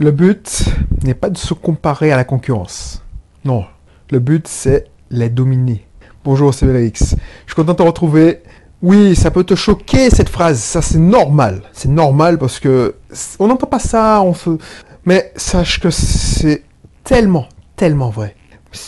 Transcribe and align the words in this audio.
Le 0.00 0.12
but 0.12 0.64
n'est 1.02 1.14
pas 1.14 1.28
de 1.28 1.36
se 1.36 1.54
comparer 1.54 2.12
à 2.12 2.16
la 2.16 2.22
concurrence. 2.22 3.02
Non, 3.44 3.64
le 4.12 4.20
but 4.20 4.46
c'est 4.46 4.84
les 5.10 5.28
dominer. 5.28 5.84
Bonjour, 6.24 6.54
c'est 6.54 6.66
Vélix. 6.66 7.16
Je 7.46 7.52
suis 7.52 7.56
content 7.56 7.72
de 7.72 7.78
te 7.78 7.82
retrouver. 7.82 8.44
Oui, 8.80 9.16
ça 9.16 9.32
peut 9.32 9.42
te 9.42 9.56
choquer 9.56 10.08
cette 10.10 10.28
phrase, 10.28 10.60
ça 10.60 10.82
c'est 10.82 11.00
normal. 11.00 11.62
C'est 11.72 11.88
normal 11.88 12.38
parce 12.38 12.60
que 12.60 12.94
on 13.40 13.48
n'entend 13.48 13.66
pas 13.66 13.80
ça, 13.80 14.22
on 14.22 14.34
se... 14.34 14.50
Mais 15.04 15.32
sache 15.34 15.80
que 15.80 15.90
c'est 15.90 16.62
tellement, 17.02 17.48
tellement 17.74 18.10
vrai. 18.10 18.36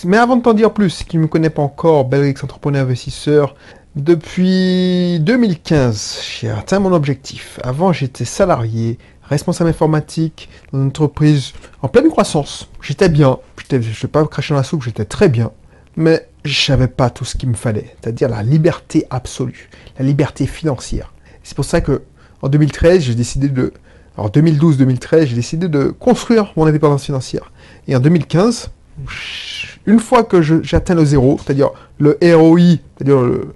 Mais 0.05 0.17
avant 0.17 0.37
de 0.37 0.43
t'en 0.43 0.55
dire 0.55 0.73
plus, 0.73 1.03
qui 1.03 1.17
ne 1.17 1.23
me 1.23 1.27
connaît 1.27 1.51
pas 1.51 1.63
encore, 1.63 2.05
Belrix 2.05 2.37
entrepreneur 2.45 2.85
investisseur, 2.85 3.57
depuis 3.97 5.19
2015, 5.19 6.21
j'ai 6.39 6.51
atteint 6.51 6.79
mon 6.79 6.93
objectif. 6.93 7.59
Avant, 7.65 7.93
j'étais 7.93 8.25
salarié, 8.25 8.99
responsable 9.31 9.71
informatique 9.71 10.49
dans 10.73 10.81
une 10.81 10.89
entreprise 10.89 11.53
en 11.83 11.89
pleine 11.89 12.09
croissance. 12.09 12.69
J'étais 12.83 13.09
bien, 13.09 13.39
je 13.71 13.77
ne 13.77 13.81
vais 13.81 14.09
pas 14.09 14.25
cracher 14.27 14.53
dans 14.55 14.59
la 14.59 14.65
soupe, 14.65 14.83
j'étais 14.83 15.05
très 15.05 15.29
bien. 15.29 15.53
Mais 15.97 16.29
je 16.45 16.73
n'avais 16.73 16.89
pas 16.89 17.11
tout 17.11 17.25
ce 17.25 17.37
qu'il 17.37 17.49
me 17.49 17.55
fallait, 17.55 17.95
c'est-à-dire 18.01 18.29
la 18.29 18.43
liberté 18.43 19.07
absolue, 19.11 19.69
la 19.99 20.05
liberté 20.05 20.47
financière. 20.47 21.13
C'est 21.43 21.55
pour 21.55 21.65
ça 21.65 21.81
que 21.81 22.03
en 22.43 22.49
2013, 22.49 23.03
j'ai 23.03 23.15
décidé 23.15 23.49
de, 23.49 23.73
alors 24.17 24.31
2012-2013, 24.31 25.27
j'ai 25.27 25.35
décidé 25.35 25.69
de 25.69 25.87
construire 25.89 26.53
mon 26.57 26.67
indépendance 26.67 27.05
financière. 27.05 27.53
Et 27.87 27.95
en 27.95 28.01
2015, 28.01 28.71
une 29.87 29.99
fois 29.99 30.25
que 30.25 30.43
j'atteins 30.43 30.95
le 30.95 31.05
zéro, 31.05 31.39
c'est-à-dire 31.43 31.71
le 31.99 32.19
ROI, 32.23 32.79
c'est-à-dire 32.97 33.21
le, 33.21 33.53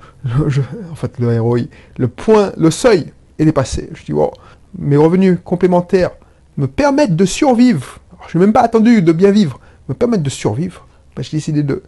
en 0.90 0.94
fait 0.94 1.18
le 1.18 1.40
ROI, 1.40 1.60
le 1.96 2.08
point, 2.08 2.52
le 2.56 2.70
seuil 2.70 3.12
est 3.38 3.44
dépassé. 3.44 3.88
Je 3.94 4.04
dis, 4.04 4.12
wow, 4.12 4.32
mes 4.78 4.96
revenus 4.96 5.38
complémentaires 5.44 6.10
me 6.56 6.66
permettent 6.66 7.16
de 7.16 7.24
survivre. 7.24 7.98
je 8.28 8.38
n'ai 8.38 8.44
même 8.44 8.52
pas 8.52 8.62
attendu 8.62 9.02
de 9.02 9.12
bien 9.12 9.30
vivre, 9.30 9.60
me 9.88 9.94
permettent 9.94 10.22
de 10.22 10.30
survivre. 10.30 10.86
Ben, 11.16 11.22
j'ai 11.22 11.36
décidé 11.36 11.62
de 11.62 11.82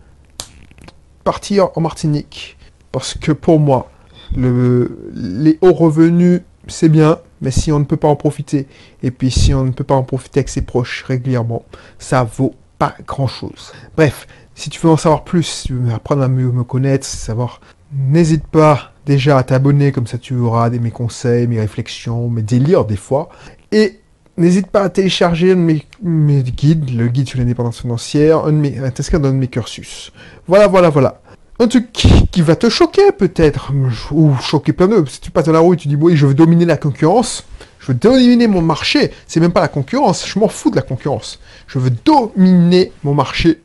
partir 1.25 1.69
en 1.75 1.81
Martinique. 1.81 2.57
Parce 2.93 3.15
que 3.15 3.33
pour 3.33 3.61
moi, 3.61 3.91
le, 4.35 5.11
les 5.15 5.59
hauts 5.61 5.73
revenus, 5.73 6.41
c'est 6.69 6.89
bien, 6.89 7.19
mais 7.41 7.51
si 7.51 7.71
on 7.73 7.79
ne 7.79 7.85
peut 7.85 7.97
pas 7.97 8.09
en 8.09 8.17
profiter, 8.17 8.67
et 9.03 9.11
puis 9.11 9.31
si 9.31 9.53
on 9.53 9.65
ne 9.65 9.71
peut 9.71 9.85
pas 9.85 9.95
en 9.95 10.03
profiter 10.03 10.41
avec 10.41 10.49
ses 10.49 10.63
proches 10.63 11.03
régulièrement, 11.03 11.65
ça 11.99 12.25
vaut 12.25 12.55
pas 12.79 12.95
grand 13.07 13.27
chose. 13.27 13.73
Bref, 13.97 14.27
si 14.55 14.71
tu 14.71 14.81
veux 14.81 14.91
en 14.91 14.97
savoir 14.97 15.25
plus, 15.25 15.43
si 15.43 15.69
tu 15.69 15.75
veux 15.75 15.93
apprendre 15.93 16.23
à 16.23 16.29
mieux 16.29 16.51
me 16.51 16.65
connaître, 16.65 17.07
savoir, 17.07 17.61
n'hésite 17.93 18.47
pas 18.47 18.93
déjà 19.07 19.39
à 19.39 19.43
t'abonner, 19.43 19.93
comme 19.93 20.07
ça 20.07 20.19
tu 20.19 20.35
auras 20.35 20.69
mes 20.69 20.91
conseils, 20.91 21.47
mes 21.47 21.61
réflexions, 21.61 22.29
mes 22.29 22.43
délires 22.43 22.85
des 22.85 22.97
fois. 22.97 23.31
Et 23.73 24.01
n'hésite 24.37 24.67
pas 24.67 24.83
à 24.83 24.89
télécharger 24.91 25.55
mes, 25.55 25.83
mes, 26.03 26.43
guides, 26.43 26.91
le 26.91 27.09
guide 27.09 27.29
sur 27.29 27.39
l'indépendance 27.39 27.81
financière, 27.81 28.45
un 28.45 28.53
de 28.53 28.59
mes, 28.59 28.79
un 28.79 29.19
de 29.19 29.31
mes 29.31 29.49
cursus. 29.49 30.13
Voilà, 30.47 30.67
voilà, 30.67 30.91
voilà. 30.91 31.23
Un 31.59 31.69
truc 31.69 31.91
qui, 31.91 32.43
va 32.43 32.55
te 32.55 32.69
choquer 32.69 33.13
peut-être, 33.13 33.73
ou 34.13 34.35
choquer 34.43 34.75
plein 34.75 34.89
d'autres. 34.89 35.11
Si 35.11 35.21
tu 35.23 35.31
passes 35.31 35.47
dans 35.47 35.53
la 35.53 35.61
rue 35.61 35.75
et 35.75 35.79
tu 35.79 35.89
dis, 35.89 35.97
oui, 35.97 36.15
je 36.15 36.27
veux 36.27 36.35
dominer 36.35 36.67
la 36.67 36.77
concurrence, 36.77 37.47
je 37.79 37.87
veux 37.89 37.95
dominer 37.95 38.47
mon 38.47 38.61
marché, 38.61 39.11
c'est 39.27 39.41
même 39.41 39.53
pas 39.53 39.63
la 39.63 39.69
concurrence, 39.69 40.27
je 40.27 40.39
m'en 40.39 40.49
fous 40.49 40.71
de 40.71 40.77
la 40.77 40.83
concurrence. 40.83 41.41
Je 41.67 41.79
veux 41.79 41.91
dominer 42.05 42.93
mon 43.05 43.15
marché. 43.15 43.63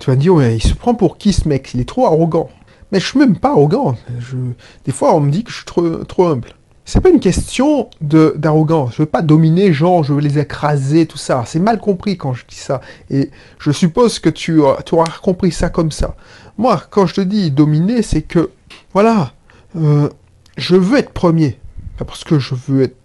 Tu 0.00 0.10
vas 0.10 0.16
dire, 0.16 0.32
ouais, 0.34 0.56
il 0.56 0.62
se 0.62 0.72
prend 0.72 0.94
pour 0.94 1.18
qui 1.18 1.34
ce 1.34 1.46
mec? 1.46 1.74
Il 1.74 1.80
est 1.80 1.88
trop 1.88 2.06
arrogant. 2.06 2.48
Mais 2.92 3.00
je 3.00 3.06
suis 3.06 3.18
même 3.18 3.36
pas 3.36 3.50
arrogant. 3.50 3.96
Je... 4.18 4.36
Des 4.84 4.92
fois, 4.92 5.14
on 5.14 5.20
me 5.20 5.30
dit 5.30 5.44
que 5.44 5.50
je 5.50 5.56
suis 5.56 5.64
trop, 5.64 6.04
trop 6.04 6.26
humble. 6.26 6.48
C'est 6.88 7.00
pas 7.00 7.08
une 7.08 7.18
question 7.18 7.90
d'arrogance. 8.00 8.92
Je 8.92 9.02
veux 9.02 9.06
pas 9.06 9.22
dominer 9.22 9.72
gens, 9.72 10.04
je 10.04 10.12
veux 10.12 10.20
les 10.20 10.38
écraser, 10.38 11.06
tout 11.06 11.18
ça. 11.18 11.42
C'est 11.44 11.58
mal 11.58 11.80
compris 11.80 12.16
quand 12.16 12.32
je 12.32 12.44
dis 12.46 12.54
ça. 12.54 12.80
Et 13.10 13.30
je 13.58 13.72
suppose 13.72 14.20
que 14.20 14.30
tu, 14.30 14.60
tu 14.84 14.94
auras 14.94 15.18
compris 15.20 15.50
ça 15.50 15.68
comme 15.68 15.90
ça. 15.90 16.14
Moi, 16.58 16.80
quand 16.90 17.06
je 17.06 17.14
te 17.14 17.20
dis 17.20 17.50
dominer, 17.50 18.02
c'est 18.02 18.22
que, 18.22 18.50
voilà, 18.92 19.32
euh, 19.76 20.08
je 20.56 20.76
veux 20.76 20.98
être 20.98 21.10
premier. 21.10 21.58
Parce 21.98 22.22
que 22.22 22.38
je 22.38 22.54
veux 22.54 22.82
être, 22.82 22.96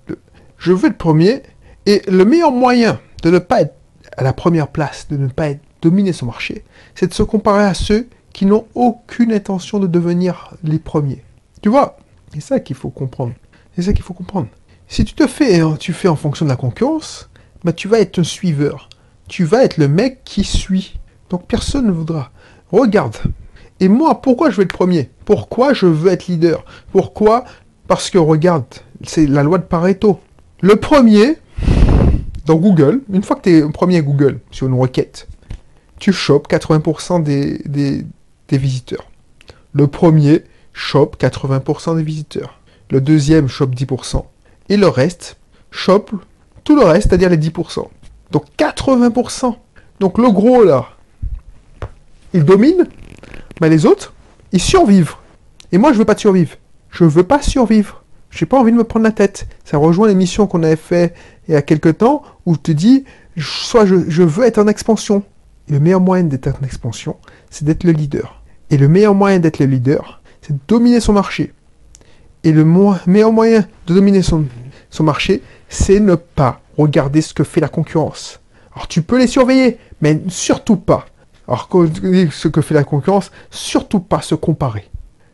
je 0.60 0.74
veux 0.74 0.90
être 0.90 1.00
premier. 1.00 1.42
Et 1.88 2.04
le 2.08 2.24
meilleur 2.24 2.52
moyen 2.52 3.00
de 3.24 3.32
ne 3.32 3.40
pas 3.40 3.62
être 3.62 3.74
à 4.16 4.24
la 4.24 4.34
première 4.34 4.68
place, 4.68 5.08
de 5.10 5.18
ne 5.18 5.28
pas 5.28 5.50
être 5.50 5.62
dominer 5.82 6.14
son 6.14 6.28
marché, 6.28 6.64
c'est 6.94 7.08
de 7.08 7.14
se 7.16 7.24
comparer 7.24 7.64
à 7.64 7.74
ceux 7.74 8.08
qui 8.34 8.46
n'ont 8.46 8.66
aucune 8.76 9.32
intention 9.34 9.80
de 9.80 9.88
devenir 9.88 10.54
les 10.64 10.80
premiers. 10.80 11.24
Tu 11.62 11.70
vois, 11.70 11.98
c'est 12.34 12.42
ça 12.42 12.60
qu'il 12.60 12.76
faut 12.76 12.90
comprendre. 12.90 13.34
C'est 13.76 13.84
ça 13.84 13.94
qu'il 13.94 14.04
faut 14.04 14.14
comprendre. 14.14 14.48
Si 14.88 15.06
tu 15.06 15.14
te 15.14 15.28
fais, 15.28 15.60
hein, 15.60 15.76
tu 15.80 15.94
fais 15.94 16.08
en 16.08 16.16
fonction 16.16 16.46
de 16.46 16.50
la 16.50 16.56
concurrence, 16.56 17.30
bah 17.64 17.74
tu 17.74 17.88
vas 17.88 18.00
être 18.00 18.20
un 18.20 18.24
suiveur. 18.24 18.90
Tu 19.28 19.44
vas 19.44 19.64
être 19.64 19.78
le 19.78 19.88
mec 19.88 20.22
qui 20.26 20.44
suit. 20.44 21.00
Donc 21.30 21.48
personne 21.48 21.88
ne 21.88 21.92
voudra. 21.92 22.32
Regarde. 22.72 23.16
Et 23.80 23.88
moi, 23.88 24.22
pourquoi 24.22 24.50
je 24.50 24.58
veux 24.58 24.64
être 24.64 24.74
premier? 24.74 25.10
Pourquoi 25.26 25.74
je 25.74 25.86
veux 25.86 26.12
être 26.12 26.28
leader? 26.28 26.66
Pourquoi? 26.92 27.46
Parce 27.88 28.10
que 28.10 28.18
regarde, 28.18 28.66
c'est 29.04 29.28
la 29.28 29.44
loi 29.44 29.58
de 29.58 29.64
Pareto. 29.64 30.20
Le 30.62 30.76
premier, 30.76 31.38
dans 32.46 32.56
Google, 32.56 33.02
une 33.12 33.24
fois 33.24 33.36
que 33.36 33.44
tu 33.44 33.58
es 33.58 33.70
premier 33.70 34.02
Google 34.02 34.40
sur 34.52 34.68
une 34.68 34.80
requête, 34.80 35.28
tu 36.00 36.12
chopes 36.12 36.48
80% 36.50 37.24
des, 37.24 37.60
des, 37.66 38.06
des 38.52 38.58
visiteurs. 38.58 39.10
Le 39.74 39.88
premier 39.88 40.44
chope 40.74 41.22
80% 41.22 41.98
des 41.98 42.04
visiteurs. 42.04 42.60
Le 42.90 43.02
deuxième 43.02 43.48
chope 43.48 43.74
10%. 43.74 44.24
Et 44.70 44.78
le 44.78 44.88
reste 44.88 45.38
chope 45.72 46.12
tout 46.64 46.76
le 46.76 46.84
reste, 46.84 47.10
c'est-à-dire 47.10 47.30
les 47.30 47.38
10%. 47.38 47.88
Donc 48.32 48.46
80%. 48.58 49.56
Donc 50.00 50.18
le 50.18 50.30
gros 50.32 50.64
là, 50.64 50.90
il 52.34 52.44
domine, 52.44 52.88
mais 53.60 53.70
les 53.70 53.86
autres, 53.86 54.14
ils 54.52 54.62
survivent. 54.62 55.16
Et 55.72 55.78
moi, 55.78 55.94
je 55.94 55.98
veux 55.98 56.06
pas 56.06 56.18
survivre. 56.18 56.56
Je 56.90 57.04
veux 57.04 57.24
pas 57.24 57.42
survivre. 57.42 58.04
J'ai 58.30 58.46
pas 58.46 58.60
envie 58.60 58.72
de 58.72 58.78
me 58.78 58.84
prendre 58.84 59.04
la 59.04 59.12
tête. 59.12 59.48
Ça 59.66 59.78
rejoint 59.78 60.08
l'émission 60.08 60.48
qu'on 60.48 60.64
avait 60.64 60.76
fait 60.76 61.14
il 61.48 61.54
y 61.54 61.58
a 61.58 61.62
quelques 61.62 61.98
temps 61.98 62.24
où 62.46 62.54
je 62.56 62.60
te 62.60 62.72
dis, 62.72 63.06
soit 63.38 63.86
je, 63.86 64.10
je 64.10 64.24
veux 64.24 64.46
être 64.46 64.58
en 64.58 64.68
expansion. 64.68 65.24
Et 65.68 65.74
le 65.74 65.80
meilleur 65.80 66.02
moyen 66.02 66.24
d'être 66.24 66.48
en 66.48 66.66
expansion, 66.66 67.18
c'est 67.50 67.66
d'être 67.66 67.84
le 67.84 67.92
leader. 67.92 68.41
Et 68.72 68.78
le 68.78 68.88
meilleur 68.88 69.14
moyen 69.14 69.40
d'être 69.40 69.60
le 69.60 69.66
leader, 69.66 70.22
c'est 70.42 70.54
de 70.54 70.60
dominer 70.68 71.02
son 71.02 71.12
marché. 71.12 71.54
Et 72.44 72.54
le 72.54 72.66
meilleur 73.06 73.34
moyen 73.34 73.66
de 73.86 73.94
dominer 73.94 74.22
son, 74.22 74.46
marché, 75.02 75.44
c'est 75.68 76.00
ne 76.00 76.16
pas 76.16 76.62
regarder 76.78 77.22
ce 77.22 77.34
que 77.34 77.44
fait 77.44 77.60
la 77.60 77.68
concurrence. 77.68 78.40
Alors 78.74 78.88
tu 78.88 79.02
peux 79.02 79.20
les 79.20 79.28
surveiller, 79.28 79.78
mais 80.00 80.20
surtout 80.30 80.78
pas. 80.78 81.06
Alors 81.48 81.68
ce 82.32 82.48
que 82.48 82.62
fait 82.62 82.74
la 82.74 82.86
concurrence, 82.86 83.32
surtout 83.52 84.00
pas 84.00 84.22
se 84.22 84.36
comparer. 84.36 84.90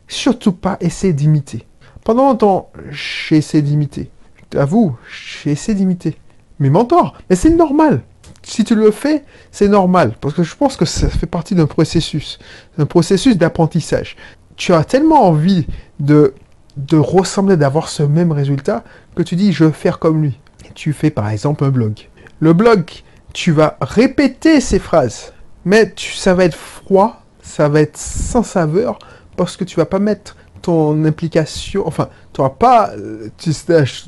Surtout 0.08 0.52
pas 0.52 0.76
essayer 0.80 1.12
d'imiter. 1.12 1.64
Pendant 2.02 2.28
longtemps, 2.28 2.70
j'ai 2.90 3.36
essayé 3.36 3.62
d'imiter. 3.62 4.10
À 4.56 4.64
vous, 4.64 4.96
j'ai 5.42 5.52
essayé 5.52 5.76
d'imiter. 5.76 6.16
Mes 6.58 6.70
mentors, 6.70 7.16
mais 7.30 7.36
c'est 7.36 7.50
normal. 7.50 8.02
Si 8.48 8.64
tu 8.64 8.74
le 8.74 8.90
fais, 8.90 9.24
c'est 9.50 9.68
normal. 9.68 10.14
Parce 10.20 10.34
que 10.34 10.42
je 10.42 10.56
pense 10.56 10.76
que 10.76 10.86
ça 10.86 11.08
fait 11.08 11.26
partie 11.26 11.54
d'un 11.54 11.66
processus. 11.66 12.38
Un 12.78 12.86
processus 12.86 13.36
d'apprentissage. 13.36 14.16
Tu 14.56 14.72
as 14.72 14.84
tellement 14.84 15.24
envie 15.26 15.66
de 16.00 16.34
de 16.78 16.96
ressembler, 16.96 17.56
d'avoir 17.56 17.88
ce 17.88 18.04
même 18.04 18.32
résultat, 18.32 18.84
que 19.16 19.22
tu 19.22 19.36
dis 19.36 19.52
je 19.52 19.64
veux 19.64 19.72
faire 19.72 19.98
comme 19.98 20.22
lui. 20.22 20.38
tu 20.74 20.92
fais 20.92 21.10
par 21.10 21.28
exemple 21.28 21.64
un 21.64 21.70
blog. 21.70 22.08
Le 22.40 22.52
blog, 22.52 22.88
tu 23.32 23.50
vas 23.50 23.76
répéter 23.80 24.60
ces 24.60 24.78
phrases, 24.78 25.32
mais 25.64 25.92
ça 25.96 26.34
va 26.34 26.44
être 26.44 26.56
froid, 26.56 27.22
ça 27.42 27.68
va 27.68 27.80
être 27.80 27.96
sans 27.96 28.44
saveur, 28.44 29.00
parce 29.36 29.56
que 29.56 29.64
tu 29.64 29.76
vas 29.76 29.86
pas 29.86 29.98
mettre 29.98 30.36
ton 30.62 31.04
implication, 31.04 31.86
enfin, 31.86 32.08
tu 32.32 32.42
pas, 32.58 32.92
tu, 33.38 33.50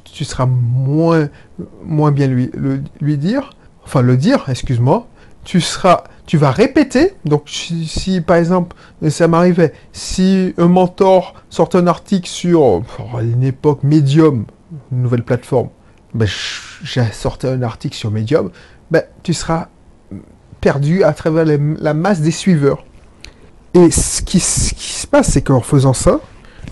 tu 0.05 0.25
seras 0.25 0.47
moins, 0.47 1.29
moins 1.85 2.13
bien 2.13 2.29
lui, 2.29 2.51
lui 3.01 3.19
dire, 3.19 3.51
enfin 3.91 4.03
le 4.03 4.17
dire, 4.17 4.45
excuse-moi, 4.49 5.09
tu 5.43 5.61
seras, 5.61 6.05
tu 6.25 6.37
vas 6.37 6.53
répéter. 6.53 7.15
Donc, 7.25 7.43
si, 7.49 8.21
par 8.21 8.37
exemple, 8.37 8.77
ça 9.09 9.27
m'arrivait, 9.27 9.73
si 9.93 10.55
un 10.59 10.69
mentor 10.69 11.35
sort 11.49 11.71
un 11.75 11.89
article 11.89 12.29
sur 12.29 12.61
oh, 12.63 12.83
une 13.21 13.43
époque 13.43 13.83
Medium, 13.83 14.45
une 14.93 15.03
nouvelle 15.03 15.25
plateforme, 15.25 15.71
ben, 16.15 16.29
j'ai 16.85 17.05
sorti 17.11 17.49
un 17.49 17.63
article 17.63 17.97
sur 17.97 18.13
Medium, 18.13 18.51
ben, 18.93 19.03
tu 19.25 19.35
seras 19.35 19.67
perdu 20.61 21.03
à 21.03 21.13
travers 21.13 21.45
la 21.45 21.95
masse 21.95 22.21
des 22.21 22.31
suiveurs. 22.31 22.85
Et 23.75 23.91
ce 23.91 24.23
qui, 24.23 24.39
se 24.39 25.07
passe, 25.09 25.31
c'est 25.31 25.43
qu'en 25.43 25.63
faisant 25.63 25.95
ça, 25.95 26.21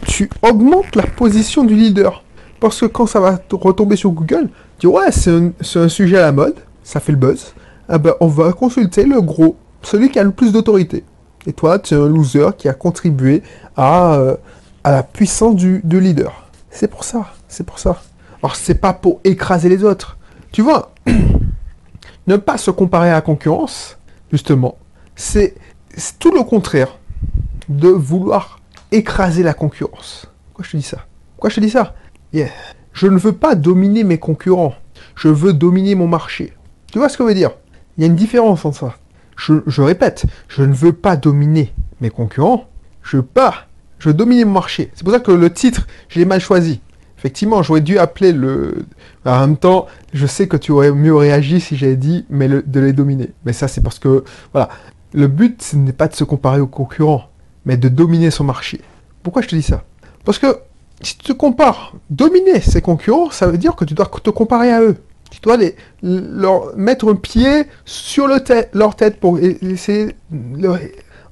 tu 0.06 0.30
augmentes 0.42 0.94
la 0.94 1.04
position 1.04 1.64
du 1.64 1.74
leader. 1.74 2.22
Parce 2.60 2.80
que 2.80 2.86
quand 2.86 3.06
ça 3.06 3.18
va 3.18 3.40
retomber 3.50 3.96
sur 3.96 4.10
Google, 4.10 4.50
tu 4.78 4.86
dis 4.86 4.92
ouais, 4.92 5.10
c'est 5.10 5.78
un 5.80 5.88
sujet 5.88 6.18
à 6.18 6.22
la 6.22 6.32
mode, 6.32 6.54
ça 6.88 7.00
fait 7.00 7.12
le 7.12 7.18
buzz 7.18 7.52
ah 7.90 7.98
ben, 7.98 8.14
on 8.20 8.26
va 8.26 8.52
consulter 8.52 9.04
le 9.04 9.20
gros, 9.22 9.56
celui 9.82 10.10
qui 10.10 10.18
a 10.18 10.22
le 10.22 10.30
plus 10.30 10.52
d'autorité. 10.52 11.04
Et 11.46 11.52
toi, 11.54 11.78
tu 11.78 11.94
es 11.94 11.96
un 11.96 12.06
loser 12.06 12.50
qui 12.58 12.68
a 12.68 12.74
contribué 12.74 13.42
à, 13.76 14.14
euh, 14.14 14.36
à 14.84 14.90
la 14.92 15.02
puissance 15.02 15.56
du, 15.56 15.80
leader. 15.84 16.50
C'est 16.70 16.88
pour 16.88 17.04
ça, 17.04 17.32
c'est 17.48 17.64
pour 17.64 17.78
ça. 17.78 18.02
Alors, 18.42 18.56
c'est 18.56 18.74
pas 18.74 18.92
pour 18.92 19.20
écraser 19.24 19.70
les 19.70 19.84
autres. 19.84 20.18
Tu 20.52 20.60
vois, 20.60 20.92
Ne 22.26 22.36
pas 22.36 22.58
se 22.58 22.70
comparer 22.70 23.08
à 23.08 23.14
la 23.14 23.20
concurrence, 23.22 23.96
justement, 24.30 24.76
c'est 25.16 25.54
tout 26.18 26.30
le 26.30 26.42
contraire 26.42 26.98
de 27.70 27.88
vouloir 27.88 28.60
écraser 28.92 29.42
la 29.42 29.54
concurrence. 29.54 30.26
Pourquoi 30.48 30.66
je 30.66 30.72
te 30.72 30.76
dis 30.76 30.82
ça? 30.82 31.06
Pourquoi 31.34 31.48
je 31.48 31.54
te 31.54 31.60
dis 31.60 31.70
ça? 31.70 31.94
Je 32.92 33.06
ne 33.06 33.16
veux 33.16 33.32
pas 33.32 33.54
dominer 33.54 34.04
mes 34.04 34.18
concurrents. 34.18 34.74
Je 35.14 35.28
veux 35.28 35.54
dominer 35.54 35.94
mon 35.94 36.06
marché. 36.06 36.52
Tu 36.92 36.98
vois 36.98 37.08
ce 37.08 37.16
que 37.16 37.24
je 37.24 37.28
veux 37.28 37.34
dire? 37.34 37.50
Il 37.96 38.02
y 38.02 38.04
a 38.04 38.06
une 38.06 38.16
différence 38.16 38.64
entre 38.64 38.78
ça. 38.78 38.94
Je, 39.36 39.82
répète, 39.82 40.24
je 40.48 40.62
ne 40.62 40.72
veux 40.72 40.92
pas 40.92 41.16
dominer 41.16 41.72
mes 42.00 42.10
concurrents. 42.10 42.68
Je 43.02 43.18
veux 43.18 43.22
pas. 43.22 43.66
Je 43.98 44.08
veux 44.08 44.14
dominer 44.14 44.44
mon 44.44 44.52
marché. 44.52 44.90
C'est 44.94 45.04
pour 45.04 45.12
ça 45.12 45.20
que 45.20 45.32
le 45.32 45.52
titre, 45.52 45.86
je 46.08 46.18
l'ai 46.18 46.24
mal 46.24 46.40
choisi. 46.40 46.80
Effectivement, 47.18 47.62
j'aurais 47.62 47.80
dû 47.80 47.98
appeler 47.98 48.32
le. 48.32 48.86
En 49.24 49.40
même 49.40 49.56
temps, 49.56 49.86
je 50.12 50.26
sais 50.26 50.46
que 50.46 50.56
tu 50.56 50.70
aurais 50.70 50.92
mieux 50.92 51.14
réagi 51.14 51.60
si 51.60 51.76
j'avais 51.76 51.96
dit, 51.96 52.24
mais 52.30 52.48
de 52.48 52.80
les 52.80 52.92
dominer. 52.92 53.30
Mais 53.44 53.52
ça, 53.52 53.66
c'est 53.66 53.80
parce 53.80 53.98
que, 53.98 54.24
voilà, 54.52 54.68
le 55.12 55.26
but, 55.26 55.62
ce 55.62 55.76
n'est 55.76 55.92
pas 55.92 56.08
de 56.08 56.14
se 56.14 56.24
comparer 56.24 56.60
aux 56.60 56.68
concurrents, 56.68 57.28
mais 57.64 57.76
de 57.76 57.88
dominer 57.88 58.30
son 58.30 58.44
marché. 58.44 58.80
Pourquoi 59.22 59.42
je 59.42 59.48
te 59.48 59.56
dis 59.56 59.62
ça? 59.62 59.82
Parce 60.24 60.38
que 60.38 60.58
si 61.02 61.16
tu 61.16 61.24
te 61.24 61.32
compares, 61.32 61.94
dominer 62.10 62.60
ses 62.60 62.82
concurrents, 62.82 63.30
ça 63.30 63.46
veut 63.46 63.58
dire 63.58 63.74
que 63.76 63.84
tu 63.84 63.94
dois 63.94 64.06
te 64.06 64.30
comparer 64.30 64.72
à 64.72 64.82
eux. 64.82 64.96
Tu 65.30 65.40
dois 65.40 65.56
les, 65.56 65.76
leur 66.02 66.76
mettre 66.76 67.10
un 67.10 67.14
pied 67.14 67.64
sur 67.84 68.26
le 68.26 68.38
leur 68.72 68.96
tête 68.96 69.20
pour 69.20 69.38
essayer 69.38 70.16
de 70.30 70.70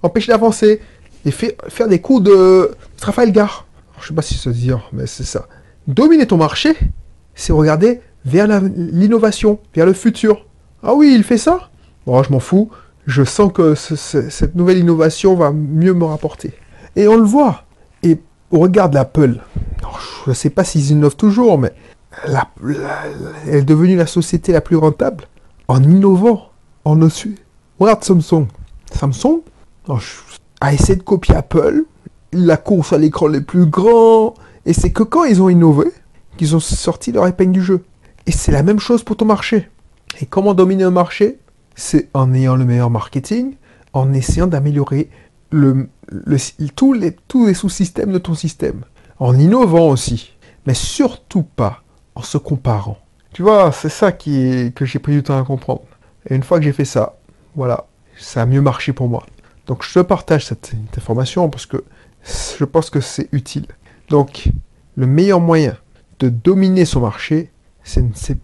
empêcher 0.02 0.32
d'avancer 0.32 0.81
et 1.25 1.31
faire 1.31 1.88
des 1.88 2.00
coups 2.00 2.22
de 2.22 2.70
Trafalgar. 2.98 3.66
Je 4.00 4.08
sais 4.08 4.14
pas 4.14 4.22
si 4.22 4.34
se 4.34 4.50
dit, 4.50 4.70
mais 4.93 5.06
c'est 5.06 5.25
ça. 5.25 5.48
Dominer 5.87 6.26
ton 6.26 6.37
marché, 6.37 6.76
c'est 7.34 7.52
regarder 7.52 8.00
vers 8.25 8.46
l'innovation, 8.46 9.58
vers 9.75 9.87
le 9.87 9.93
futur. 9.93 10.46
Ah 10.82 10.94
oui, 10.94 11.12
il 11.14 11.25
fait 11.25 11.38
ça? 11.38 11.70
Bon, 12.06 12.22
je 12.22 12.31
m'en 12.31 12.40
fous. 12.40 12.70
Je 13.06 13.25
sens 13.25 13.52
que 13.52 13.75
cette 13.75 14.54
nouvelle 14.54 14.78
innovation 14.78 15.34
va 15.37 15.52
mieux 15.52 15.94
me 15.94 16.04
rapporter. 16.04 16.52
Et 16.96 17.08
on 17.08 17.16
le 17.16 17.22
voit. 17.22 17.64
Et 18.02 18.19
on 18.50 18.58
regarde 18.60 18.94
l'Apple. 18.94 19.40
Je 20.25 20.31
ne 20.31 20.34
sais 20.34 20.50
pas 20.50 20.64
s'ils 20.64 20.90
innovent 20.90 21.16
toujours, 21.16 21.58
mais 21.58 21.72
elle 22.24 23.54
est 23.54 23.62
devenue 23.62 23.96
la 23.96 24.06
société 24.06 24.52
la 24.52 24.60
plus 24.60 24.76
rentable 24.76 25.24
en 25.68 25.82
innovant, 25.82 26.50
en 26.84 27.00
ossu. 27.02 27.36
Regarde 27.78 28.04
Samsung. 28.04 28.46
Samsung 28.92 29.42
a 30.60 30.72
essayé 30.72 30.96
de 30.96 31.02
copier 31.02 31.34
Apple. 31.34 31.84
La 32.32 32.56
course 32.56 32.92
à 32.92 32.98
l'écran 32.98 33.28
les 33.28 33.40
plus 33.40 33.66
grand. 33.66 34.34
Et 34.64 34.72
c'est 34.72 34.92
que 34.92 35.02
quand 35.02 35.24
ils 35.24 35.42
ont 35.42 35.48
innové, 35.48 35.86
qu'ils 36.36 36.56
ont 36.56 36.60
sorti 36.60 37.12
leur 37.12 37.26
épingle 37.26 37.52
du 37.52 37.62
jeu. 37.62 37.84
Et 38.26 38.32
c'est 38.32 38.52
la 38.52 38.62
même 38.62 38.80
chose 38.80 39.02
pour 39.02 39.16
ton 39.16 39.24
marché. 39.24 39.69
Et 40.20 40.26
comment 40.26 40.54
dominer 40.54 40.84
un 40.84 40.90
marché? 40.90 41.38
C'est 41.74 42.08
en 42.14 42.32
ayant 42.32 42.56
le 42.56 42.64
meilleur 42.64 42.90
marketing, 42.90 43.54
en 43.92 44.12
essayant 44.12 44.46
d'améliorer 44.46 45.10
tous 45.50 46.92
les, 46.92 47.16
tous 47.28 47.46
les 47.46 47.54
sous-systèmes 47.54 48.12
de 48.12 48.19
ton 48.19 48.34
système. 48.34 48.84
En 49.19 49.38
innovant 49.38 49.88
aussi. 49.90 50.32
Mais 50.66 50.74
surtout 50.74 51.42
pas 51.42 51.82
en 52.16 52.22
se 52.22 52.38
comparant. 52.38 52.98
Tu 53.32 53.42
vois, 53.42 53.70
c'est 53.70 53.90
ça 53.90 54.10
qui 54.10 54.72
que 54.74 54.84
j'ai 54.84 54.98
pris 54.98 55.12
du 55.12 55.22
temps 55.22 55.38
à 55.38 55.44
comprendre. 55.44 55.82
Et 56.28 56.34
une 56.34 56.42
fois 56.42 56.58
que 56.58 56.64
j'ai 56.64 56.72
fait 56.72 56.86
ça, 56.86 57.18
voilà, 57.54 57.86
ça 58.18 58.42
a 58.42 58.46
mieux 58.46 58.62
marché 58.62 58.92
pour 58.92 59.08
moi. 59.08 59.24
Donc 59.66 59.84
je 59.84 59.92
te 59.92 60.00
partage 60.00 60.46
cette, 60.46 60.72
information 60.96 61.48
parce 61.48 61.66
que 61.66 61.84
je 62.58 62.64
pense 62.64 62.90
que 62.90 63.00
c'est 63.00 63.28
utile. 63.32 63.66
Donc, 64.08 64.48
le 64.96 65.06
meilleur 65.06 65.40
moyen 65.40 65.76
de 66.18 66.28
dominer 66.28 66.84
son 66.84 67.00
marché, 67.00 67.50
ce 67.84 68.00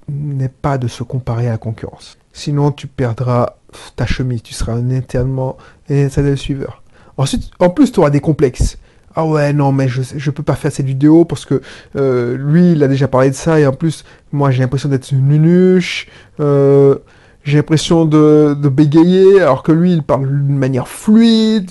n'est 0.09 0.49
pas 0.49 0.79
de 0.79 0.87
se 0.87 1.03
comparer 1.03 1.49
à 1.49 1.53
la 1.53 1.59
concurrence. 1.59 2.19
Sinon, 2.33 2.71
tu 2.71 2.87
perdras 2.87 3.57
ta 3.97 4.07
chemise, 4.07 4.43
tu 4.43 4.55
seras 4.55 4.75
un 4.75 4.91
éternellement 4.91 5.57
un 5.89 6.07
éternel 6.07 6.39
suiveur. 6.39 6.83
Ensuite, 7.17 7.51
en 7.59 7.71
plus, 7.71 7.93
tu 7.93 8.01
auras 8.01 8.11
des 8.11 8.21
complexes 8.21 8.79
ah 9.15 9.27
ouais, 9.27 9.53
non, 9.53 9.73
mais 9.73 9.89
je 9.89 10.01
ne 10.01 10.35
peux 10.35 10.43
pas 10.43 10.55
faire 10.55 10.73
cette 10.73 10.87
vidéo 10.87 11.25
parce 11.25 11.45
que 11.45 11.61
euh, 11.97 12.37
lui, 12.37 12.73
il 12.73 12.83
a 12.83 12.89
déjà 12.89 13.09
parlé 13.09 13.31
de 13.31 13.35
ça 13.35 13.61
et 13.61 13.67
en 13.67 13.73
plus, 13.73 14.05
moi, 14.33 14.51
j'ai 14.51 14.61
l'impression 14.61 14.89
d'être 14.89 15.11
une 15.11 15.29
nunuche. 15.29 16.09
Euh, 16.41 16.97
j'ai 17.45 17.59
l'impression 17.59 18.05
de, 18.05 18.57
bégayer 18.73 19.41
alors 19.41 19.63
que 19.63 19.73
lui, 19.73 19.93
il 19.93 20.03
parle 20.03 20.27
d'une 20.27 20.57
manière 20.57 20.89
fluide. 20.89 21.71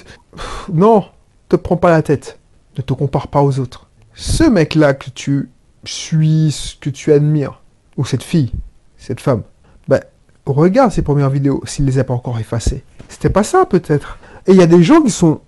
non, 0.73 1.05
te 1.49 1.55
prends 1.55 1.77
pas 1.77 1.91
la 1.91 2.01
tête. 2.01 2.39
Ne 2.77 2.83
te 2.83 2.93
compare 2.93 3.27
pas 3.27 3.41
aux 3.41 3.59
autres. 3.59 3.87
Ce 4.13 4.43
mec-là 4.43 4.93
que 4.93 5.09
tu 5.09 5.49
suis, 5.83 6.77
que 6.79 6.89
tu 6.89 7.11
admires, 7.11 7.61
ou 7.97 8.05
cette 8.05 8.23
fille, 8.23 8.51
cette 8.97 9.19
femme, 9.19 9.41
ben, 9.87 10.01
regarde 10.45 10.91
ses 10.91 11.01
premières 11.01 11.29
vidéos 11.29 11.61
s'il 11.65 11.85
les 11.85 11.97
a 11.97 12.03
pas 12.03 12.13
encore 12.13 12.39
effacées. 12.39 12.83
C'était 13.09 13.29
pas 13.29 13.43
ça, 13.43 13.65
peut-être. 13.65 14.19
Et 14.47 14.51
il 14.51 14.57
y 14.57 14.61
a 14.61 14.67
des 14.67 14.83
gens 14.83 15.01
qui 15.01 15.11
sont 15.11 15.41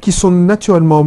qui 0.00 0.12
sont 0.12 0.30
naturellement 0.30 1.06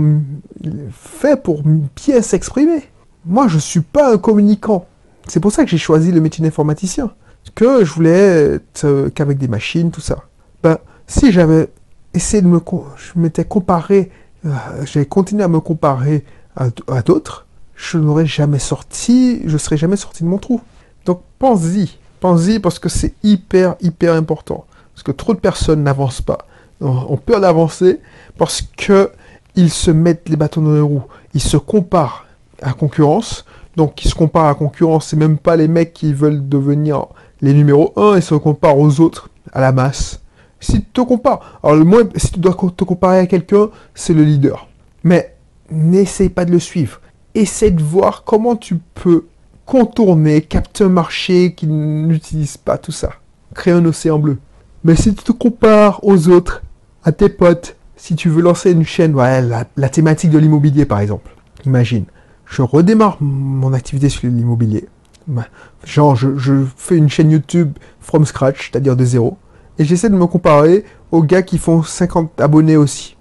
faits 0.92 1.44
pour 1.44 1.64
bien 1.64 2.22
s'exprimer. 2.22 2.84
Moi, 3.26 3.48
je 3.48 3.56
ne 3.56 3.62
suis 3.62 3.82
pas 3.82 4.14
un 4.14 4.18
communicant. 4.18 4.86
C'est 5.28 5.40
pour 5.40 5.52
ça 5.52 5.64
que 5.64 5.70
j'ai 5.70 5.78
choisi 5.78 6.12
le 6.12 6.22
métier 6.22 6.44
d'informaticien. 6.44 7.12
Que 7.56 7.84
je 7.84 7.94
voulais 7.94 8.56
être 8.56 8.86
euh, 8.86 9.10
qu'avec 9.10 9.38
des 9.38 9.48
machines, 9.48 9.92
tout 9.92 10.02
ça. 10.02 10.24
Ben, 10.64 10.78
si 11.08 11.32
j'avais 11.32 11.70
essayé 12.14 12.42
de 12.42 12.48
me... 12.48 12.60
Je 12.98 13.20
m'étais 13.20 13.46
comparé... 13.46 14.12
Euh, 14.46 14.50
j'avais 14.86 15.06
continué 15.06 15.44
à 15.44 15.48
me 15.48 15.60
comparer 15.60 16.24
à, 16.56 16.68
à 16.88 17.02
d'autres, 17.02 17.46
je 17.76 17.98
n'aurais 17.98 18.26
jamais 18.26 18.60
sorti... 18.60 19.42
Je 19.46 19.58
serais 19.58 19.78
jamais 19.78 19.96
sorti 19.96 20.24
de 20.24 20.30
mon 20.30 20.38
trou. 20.38 20.62
Donc, 21.06 21.22
pense-y. 21.40 21.98
Pense-y 22.20 22.60
parce 22.60 22.80
que 22.80 22.90
c'est 22.90 23.14
hyper, 23.24 23.76
hyper 23.82 24.14
important. 24.14 24.66
Parce 24.94 25.04
que 25.04 25.12
trop 25.12 25.34
de 25.34 25.40
personnes 25.40 25.84
n'avancent 25.84 26.22
pas 26.22 26.40
ont 26.82 27.18
peur 27.18 27.42
d'avancer 27.42 28.00
parce 28.38 28.62
que 28.62 29.12
ils 29.56 29.70
se 29.70 29.92
mettent 29.92 30.30
les 30.30 30.36
bâtons 30.36 30.62
dans 30.62 30.74
les 30.74 30.82
roues. 30.82 31.04
Ils 31.34 31.42
se 31.42 31.58
comparent 31.58 32.26
à 32.62 32.74
concurrence. 32.74 33.46
Donc, 33.76 34.04
ils 34.04 34.10
se 34.10 34.16
comparent 34.16 34.48
à 34.48 34.56
concurrence. 34.56 35.08
C'est 35.08 35.18
même 35.18 35.38
pas 35.38 35.56
les 35.56 35.68
mecs 35.68 35.94
qui 35.94 36.14
veulent 36.14 36.48
devenir 36.48 37.08
les 37.42 37.54
numéros 37.54 37.94
1. 37.96 38.18
Ils 38.18 38.24
se 38.24 38.36
comparent 38.36 38.78
aux 38.78 39.00
autres, 39.00 39.30
à 39.54 39.62
la 39.62 39.72
masse. 39.72 40.22
Si 40.60 40.74
tu 40.74 40.86
te 40.86 41.02
compares, 41.02 41.60
alors 41.64 41.76
le 41.76 41.84
moins, 41.84 42.04
si 42.16 42.32
tu 42.32 42.40
dois 42.40 42.54
te 42.54 42.84
comparer 42.84 43.20
à 43.20 43.26
quelqu'un, 43.26 43.70
c'est 43.96 44.14
le 44.14 44.24
leader. 44.24 44.68
Mais 45.04 45.36
n'essaye 45.72 46.30
pas 46.30 46.46
de 46.46 46.52
le 46.52 46.60
suivre. 46.60 47.02
Essaye 47.34 47.72
de 47.72 47.82
voir 47.82 48.24
comment 48.24 48.56
tu 48.56 48.78
peux 48.94 49.26
contourner, 49.66 50.42
capter 50.42 50.84
un 50.84 50.90
marché 50.90 51.54
qui 51.56 51.66
n'utilise 51.66 52.58
pas 52.58 52.78
tout 52.78 52.92
ça. 52.92 53.12
Créer 53.56 53.74
un 53.74 53.86
océan 53.86 54.20
bleu. 54.20 54.38
Mais 54.84 54.96
si 54.96 55.14
tu 55.16 55.24
te 55.24 55.32
compares 55.32 56.04
aux 56.04 56.28
autres, 56.28 56.62
à 57.04 57.12
tes 57.12 57.30
potes, 57.30 57.76
si 57.96 58.16
tu 58.16 58.30
veux 58.30 58.42
lancer 58.42 58.72
une 58.72 58.86
chaîne, 58.86 59.14
voilà, 59.14 59.66
la, 59.76 59.90
thématique 59.90 60.32
de 60.32 60.38
l'immobilier 60.38 60.86
par 60.86 61.00
exemple, 61.00 61.36
imagine, 61.66 62.06
je 62.46 62.62
redémarre 62.62 63.18
mon 63.22 63.74
activité 63.74 64.10
sur 64.10 64.30
l'immobilier. 64.30 64.88
Bah, 65.28 65.46
genre, 65.86 66.16
je, 66.16 66.66
fais 66.76 66.98
une 66.98 67.10
chaîne 67.10 67.32
YouTube 67.32 67.78
from 68.00 68.26
scratch, 68.26 68.72
c'est-à-dire 68.72 68.96
de 68.96 69.06
zéro, 69.06 69.38
et 69.78 69.86
j'essaie 69.86 70.10
de 70.10 70.16
me 70.16 70.26
comparer 70.26 70.84
aux 71.12 71.24
gars 71.24 71.44
qui 71.44 71.58
font 71.58 71.84
50 71.84 72.42
abonnés 72.42 72.78
aussi. 72.78 73.18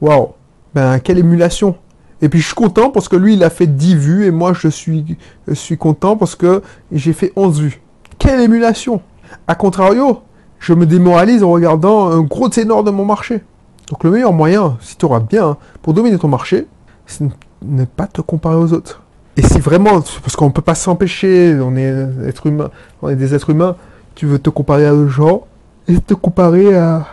Waouh 0.00 0.30
Ben, 0.74 0.98
quelle 0.98 1.18
émulation 1.18 1.76
Et 2.20 2.28
puis 2.28 2.40
je 2.40 2.46
suis 2.46 2.54
content 2.54 2.90
parce 2.90 3.08
que 3.08 3.16
lui, 3.16 3.34
il 3.34 3.44
a 3.44 3.50
fait 3.50 3.66
10 3.66 3.96
vues, 3.96 4.26
et 4.26 4.30
moi, 4.30 4.52
je 4.52 4.68
suis, 4.68 5.16
je 5.46 5.54
suis 5.54 5.76
content 5.76 6.16
parce 6.16 6.34
que 6.34 6.62
j'ai 6.90 7.12
fait 7.12 7.32
11 7.36 7.60
vues. 7.60 7.80
Quelle 8.18 8.40
émulation 8.40 9.00
A 9.46 9.54
contrario, 9.54 10.22
je 10.62 10.74
me 10.74 10.86
démoralise 10.86 11.42
en 11.42 11.50
regardant 11.50 12.08
un 12.08 12.20
gros 12.20 12.48
ténor 12.48 12.84
de 12.84 12.92
mon 12.92 13.04
marché. 13.04 13.42
Donc 13.90 14.04
le 14.04 14.10
meilleur 14.12 14.32
moyen, 14.32 14.78
si 14.80 14.96
tu 14.96 15.04
auras 15.04 15.18
bien, 15.18 15.56
pour 15.82 15.92
dominer 15.92 16.16
ton 16.18 16.28
marché, 16.28 16.68
c'est 17.04 17.24
ne 17.62 17.84
pas 17.84 18.06
te 18.06 18.20
comparer 18.20 18.54
aux 18.54 18.72
autres. 18.72 19.02
Et 19.36 19.42
si 19.42 19.58
vraiment, 19.58 20.00
parce 20.22 20.36
qu'on 20.36 20.46
ne 20.46 20.52
peut 20.52 20.62
pas 20.62 20.76
s'empêcher, 20.76 21.58
on 21.60 21.74
est 21.76 22.06
être 22.26 22.46
humain, 22.46 22.70
on 23.02 23.08
est 23.08 23.16
des 23.16 23.34
êtres 23.34 23.50
humains, 23.50 23.74
tu 24.14 24.26
veux 24.26 24.38
te 24.38 24.50
comparer 24.50 24.86
à 24.86 24.92
d'autres 24.92 25.10
gens, 25.10 25.46
et 25.88 25.98
te 25.98 26.14
comparer 26.14 26.76
à, 26.76 27.06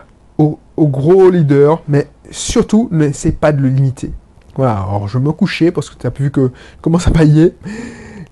gros 0.77 1.29
leaders, 1.29 1.81
mais 1.87 2.07
surtout, 2.29 2.87
n'essaie 2.91 3.31
pas 3.31 3.51
de 3.51 3.61
le 3.61 3.69
limiter. 3.69 4.13
Voilà, 4.55 4.73
alors 4.73 5.07
je 5.07 5.17
me 5.17 5.31
coucher 5.31 5.71
parce 5.71 5.89
que 5.89 5.95
tu 5.97 6.05
as 6.05 6.11
vu 6.11 6.29
que 6.29 6.51
je 6.77 6.81
commence 6.81 7.07
à 7.07 7.11
pailler. 7.11 7.55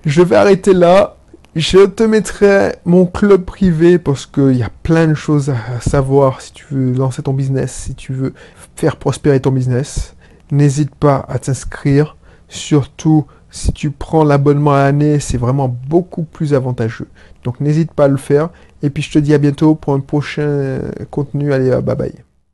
Je 0.06 0.22
vais 0.22 0.36
arrêter 0.36 0.72
là. 0.74 1.17
Je 1.56 1.86
te 1.86 2.02
mettrai 2.04 2.76
mon 2.84 3.06
club 3.06 3.44
privé 3.44 3.98
parce 3.98 4.26
qu'il 4.26 4.56
y 4.56 4.62
a 4.62 4.70
plein 4.82 5.08
de 5.08 5.14
choses 5.14 5.50
à 5.50 5.80
savoir 5.80 6.40
si 6.40 6.52
tu 6.52 6.66
veux 6.70 6.92
lancer 6.92 7.22
ton 7.22 7.32
business, 7.32 7.72
si 7.72 7.94
tu 7.94 8.12
veux 8.12 8.34
faire 8.76 8.96
prospérer 8.96 9.40
ton 9.40 9.50
business. 9.50 10.14
N'hésite 10.52 10.94
pas 10.94 11.24
à 11.28 11.38
t'inscrire. 11.38 12.16
Surtout 12.48 13.26
si 13.50 13.72
tu 13.72 13.90
prends 13.90 14.24
l'abonnement 14.24 14.74
à 14.74 14.84
l'année, 14.84 15.20
c'est 15.20 15.38
vraiment 15.38 15.68
beaucoup 15.68 16.22
plus 16.22 16.54
avantageux. 16.54 17.08
Donc 17.44 17.60
n'hésite 17.60 17.92
pas 17.92 18.04
à 18.04 18.08
le 18.08 18.18
faire. 18.18 18.50
Et 18.82 18.90
puis 18.90 19.02
je 19.02 19.12
te 19.12 19.18
dis 19.18 19.34
à 19.34 19.38
bientôt 19.38 19.74
pour 19.74 19.94
un 19.94 20.00
prochain 20.00 20.80
contenu. 21.10 21.52
Allez, 21.52 21.70
bye 21.82 21.96
bye. 21.96 22.27